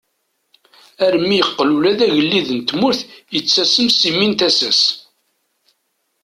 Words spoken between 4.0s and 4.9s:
mmi n tasa-s.